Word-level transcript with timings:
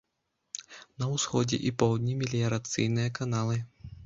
На 1.03 1.09
ўсходзе 1.11 1.59
і 1.71 1.75
поўдні 1.83 2.17
меліярацыйныя 2.23 3.15
каналы. 3.23 3.63